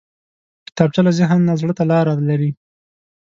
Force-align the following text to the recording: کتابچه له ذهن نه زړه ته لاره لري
کتابچه 0.67 1.01
له 1.07 1.11
ذهن 1.19 1.39
نه 1.47 1.53
زړه 1.61 1.73
ته 1.77 1.83
لاره 1.91 2.13
لري 2.29 2.51